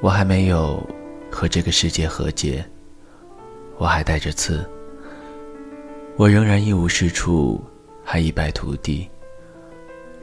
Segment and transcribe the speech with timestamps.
[0.00, 0.84] 我还没有
[1.30, 2.64] 和这个世界和解，
[3.78, 4.64] 我还带着刺，
[6.16, 7.60] 我仍然一无是处，
[8.04, 9.08] 还一败涂地。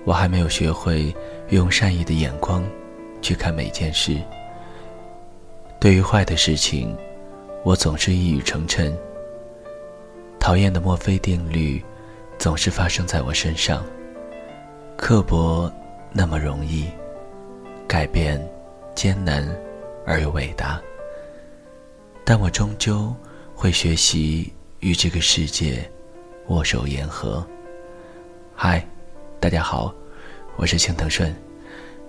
[0.05, 1.13] 我还没有学会
[1.49, 2.63] 用善意的眼光
[3.21, 4.16] 去看每件事。
[5.80, 6.95] 对于坏的事情，
[7.63, 8.94] 我总是一语成谶。
[10.39, 11.84] 讨厌的墨菲定律
[12.38, 13.84] 总是发生在我身上。
[14.95, 15.70] 刻薄
[16.13, 16.85] 那么容易，
[17.88, 18.39] 改变
[18.94, 19.44] 艰难
[20.05, 20.82] 而又伟大。
[22.23, 23.16] 但我终究
[23.54, 25.90] 会学习与这个世界
[26.48, 27.45] 握手言和。
[28.55, 28.86] 嗨，
[29.40, 29.94] 大家好，
[30.55, 31.36] 我是青藤顺。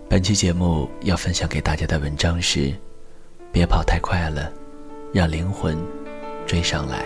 [0.09, 2.73] 本期节目要分享给大家的文章是：
[3.53, 4.53] 别跑太快了，
[5.13, 5.77] 让灵魂
[6.47, 7.05] 追上来。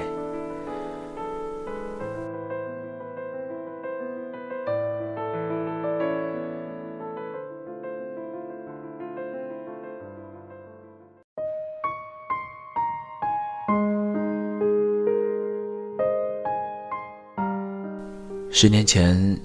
[18.53, 19.41] 十年前，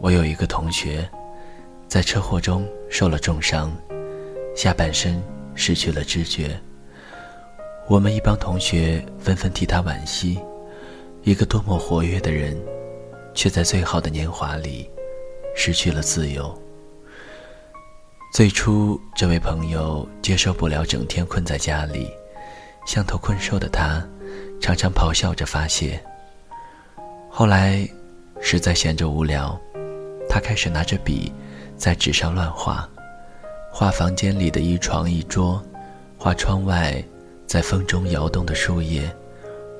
[0.00, 1.06] 我有一个同学，
[1.86, 3.70] 在车祸中受了重伤，
[4.56, 5.22] 下半身
[5.54, 6.58] 失去了知觉。
[7.86, 10.40] 我们一帮同学纷纷替他惋惜，
[11.22, 12.58] 一个多么活跃的人，
[13.34, 14.90] 却在最好的年华里
[15.54, 16.58] 失去了自由。
[18.32, 22.10] 最初，这位朋友接受不了整天困在家里，
[22.86, 24.02] 像头困兽的他，
[24.62, 26.02] 常常咆哮着发泄。
[27.28, 27.86] 后来。
[28.40, 29.58] 实在闲着无聊，
[30.28, 31.32] 他开始拿着笔，
[31.76, 32.88] 在纸上乱画，
[33.72, 35.62] 画房间里的一床一桌，
[36.16, 37.02] 画窗外
[37.46, 39.10] 在风中摇动的树叶，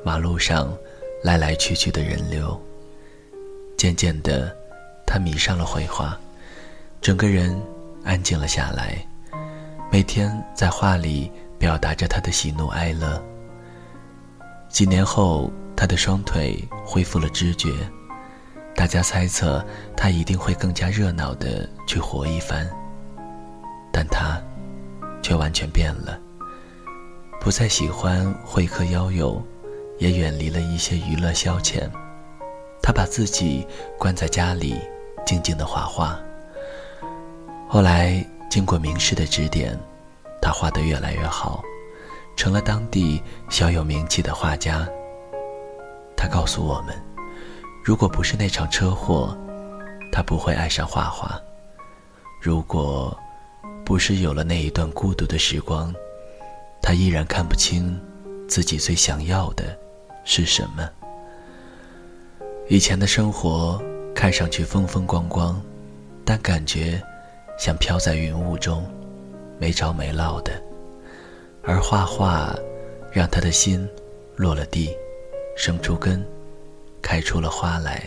[0.05, 0.73] 马路上
[1.23, 2.61] 来来去去的人流。
[3.77, 4.55] 渐渐的，
[5.07, 6.19] 他迷上了绘画，
[7.01, 7.61] 整个人
[8.05, 9.07] 安静了下来，
[9.93, 13.23] 每天在画里表达着他的喜怒哀乐。
[14.69, 17.71] 几年后，他的双腿恢复了知觉。
[18.77, 19.65] 大家猜测
[19.97, 22.69] 他一定会更加热闹的去活一番，
[23.91, 24.41] 但他
[25.23, 26.21] 却完全变了，
[27.41, 29.43] 不再喜欢会客邀友，
[29.99, 31.91] 也远离了一些娱乐消遣。
[32.83, 33.67] 他把自己
[33.99, 34.79] 关在家里，
[35.25, 36.21] 静静的画画。
[37.69, 39.77] 后来经过名师的指点，
[40.41, 41.63] 他画得越来越好，
[42.37, 44.87] 成了当地小有名气的画家。
[46.15, 47.06] 他告诉我们。
[47.87, 49.39] 如果不是那场车祸，
[50.11, 51.41] 他不会爱上画画；
[52.43, 53.17] 如果
[53.85, 55.95] 不是有了那一段孤独的时光，
[56.83, 57.97] 他依然看不清
[58.49, 59.79] 自己最想要的
[60.25, 60.91] 是什么。
[62.69, 63.81] 以前的生活
[64.13, 65.63] 看上去风风光光，
[66.25, 67.01] 但感觉
[67.57, 68.85] 像飘在云雾中，
[69.61, 70.61] 没着没落的。
[71.63, 72.53] 而画画，
[73.13, 73.89] 让他的心
[74.35, 74.91] 落了地，
[75.57, 76.21] 生出根。
[77.07, 78.03] 开出了花来。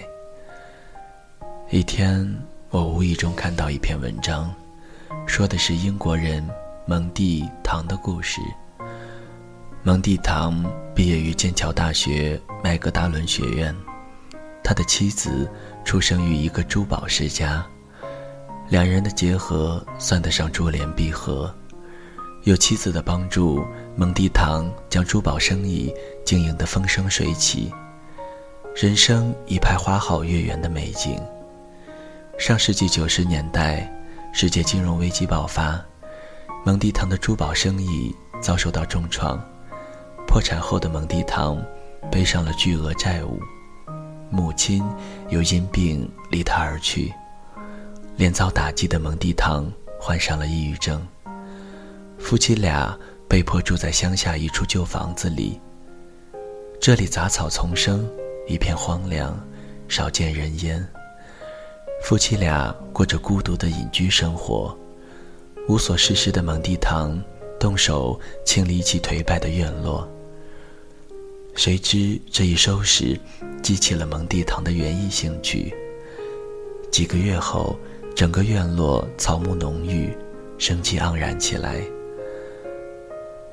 [1.70, 2.30] 一天，
[2.70, 4.54] 我无意中看到一篇文章，
[5.26, 6.46] 说的是英国人
[6.86, 8.42] 蒙蒂唐的故事。
[9.84, 13.74] 蒙蒂唐毕业于剑桥大学麦格达伦学院，
[14.62, 15.50] 他的妻子
[15.86, 17.66] 出生于一个珠宝世家，
[18.68, 21.56] 两人的结合算得上珠联璧合。
[22.44, 23.66] 有妻子的帮助，
[23.96, 25.90] 蒙蒂唐将珠宝生意
[26.26, 27.72] 经营得风生水起。
[28.82, 31.22] 人生一派花好月圆的美景。
[32.38, 33.94] 上世纪九十年代，
[34.32, 35.84] 世界金融危机爆发，
[36.66, 39.38] 蒙蒂唐的珠宝生意遭受到重创。
[40.26, 41.62] 破产后的蒙蒂唐
[42.10, 43.42] 背上了巨额债务，
[44.30, 44.82] 母亲
[45.28, 47.14] 又因病离他而去，
[48.16, 49.70] 连遭打击的蒙蒂唐
[50.00, 51.06] 患上了抑郁症。
[52.18, 52.98] 夫妻俩
[53.28, 55.60] 被迫住在乡下一处旧房子里，
[56.80, 58.10] 这里杂草丛生。
[58.50, 59.40] 一片荒凉，
[59.88, 60.86] 少见人烟。
[62.04, 64.76] 夫妻俩过着孤独的隐居生活。
[65.68, 67.22] 无所事事的蒙蒂唐
[67.60, 70.10] 动手清理起颓败的院落。
[71.54, 73.20] 谁知这一收拾，
[73.62, 75.72] 激起了蒙蒂唐的园艺兴趣。
[76.92, 77.78] 几个月后，
[78.16, 80.12] 整个院落草木浓郁，
[80.58, 81.84] 生机盎然起来。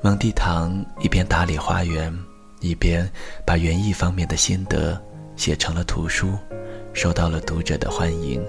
[0.01, 2.11] 蒙蒂唐一边打理花园。
[2.59, 3.09] 一边
[3.45, 4.99] 把园艺方面的心得
[5.35, 6.37] 写成了图书，
[6.93, 8.43] 受到了读者的欢迎，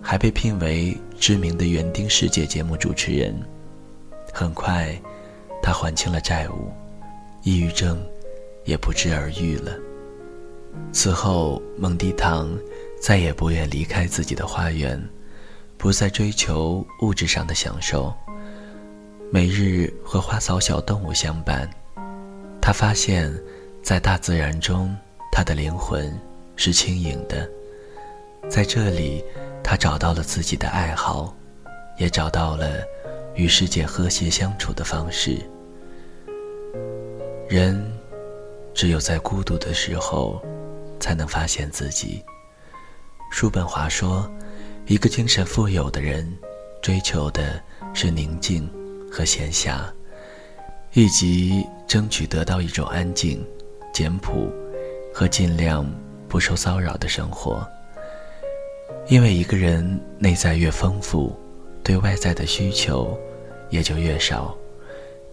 [0.00, 3.34] 还被聘为知名的园丁世界节目主持人。
[4.32, 4.94] 很快，
[5.62, 6.70] 他还清了债务，
[7.42, 7.98] 抑郁症
[8.64, 9.72] 也不治而愈了。
[10.92, 12.50] 此后，蒙蒂唐
[13.00, 15.02] 再也不愿离开自己的花园，
[15.78, 18.14] 不再追求物质上的享受。
[19.32, 21.68] 每日和花草小动物相伴，
[22.66, 23.32] 他发现，
[23.80, 24.92] 在大自然中，
[25.30, 26.12] 他的灵魂
[26.56, 27.48] 是轻盈的。
[28.50, 29.24] 在这里，
[29.62, 31.32] 他找到了自己的爱好，
[31.96, 32.82] 也找到了
[33.36, 35.38] 与世界和谐相处的方式。
[37.48, 37.88] 人
[38.74, 40.44] 只有在孤独的时候，
[40.98, 42.20] 才能发现自己。
[43.30, 44.28] 叔本华说
[44.86, 46.36] ：“一个精神富有的人，
[46.82, 47.62] 追求的
[47.94, 48.68] 是宁静
[49.08, 49.84] 和闲暇，
[50.94, 53.44] 以及争取得到一种安静、
[53.92, 54.52] 简朴
[55.12, 55.86] 和尽量
[56.28, 57.66] 不受骚扰的生活。
[59.08, 61.34] 因为一个人内在越丰富，
[61.82, 63.18] 对外在的需求
[63.70, 64.56] 也就越少，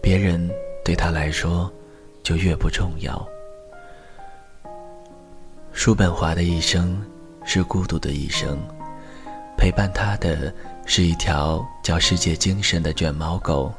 [0.00, 0.50] 别人
[0.84, 1.72] 对他来说
[2.22, 3.28] 就越不重要。”
[5.72, 7.02] 叔本华的一生。
[7.46, 8.58] 是孤独的一生，
[9.58, 10.50] 陪伴他的
[10.86, 13.70] 是一条叫世界精神的卷毛狗。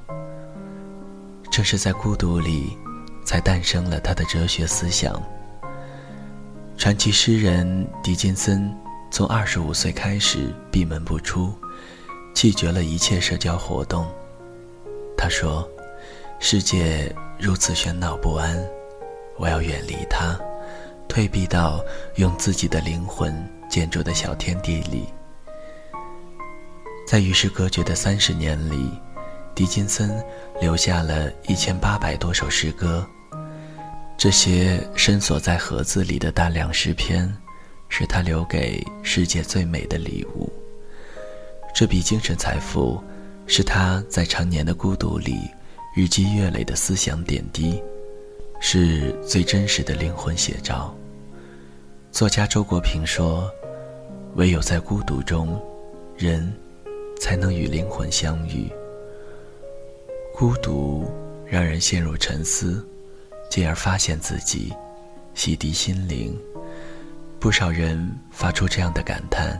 [1.56, 2.78] 正是在孤独里，
[3.24, 5.24] 才诞生了他的哲学思想。
[6.76, 8.70] 传奇诗人狄金森
[9.10, 11.54] 从二十五岁开始闭门不出，
[12.34, 14.06] 拒绝了一切社交活动。
[15.16, 15.66] 他说
[16.42, 17.10] ：“世界
[17.40, 18.62] 如此喧闹不安，
[19.38, 20.38] 我要远离它，
[21.08, 21.82] 退避到
[22.16, 23.34] 用自己的灵魂。”
[23.72, 25.06] 建筑的小天地里，
[27.08, 28.92] 在与世隔绝的三十年里，
[29.56, 30.22] 狄金森
[30.60, 33.08] 留下了一千八百多首诗歌。
[34.18, 37.34] 这些深锁在盒子里的大量诗篇，
[37.90, 40.52] 是他留给世界最美的礼物。
[41.74, 43.02] 这笔精神财富，
[43.48, 45.50] 是他在常年的孤独里
[45.96, 47.82] 日积月累的思想点滴，
[48.60, 50.94] 是最真实的灵魂写照。
[52.12, 53.50] 作家周国平说
[54.36, 55.62] ：“唯有在孤独中，
[56.18, 56.54] 人
[57.20, 58.72] 才能与灵魂相遇。
[60.38, 61.10] 孤独
[61.48, 62.86] 让人陷入沉思，
[63.50, 64.76] 进而发现自己，
[65.34, 66.38] 洗涤心灵。
[67.40, 69.58] 不少人发出这样的感叹：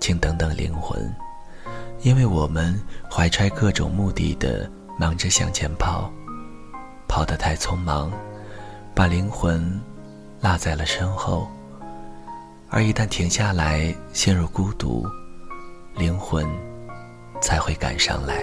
[0.00, 1.14] 请等等灵魂，
[2.00, 2.74] 因为我们
[3.10, 4.66] 怀揣各种目的的
[4.98, 6.10] 忙着向前跑，
[7.06, 8.10] 跑得太匆忙，
[8.94, 9.78] 把灵魂
[10.40, 11.46] 落在了身后。”
[12.70, 15.06] 而一旦停下来，陷入孤独，
[15.94, 16.46] 灵魂
[17.42, 18.42] 才会赶上来。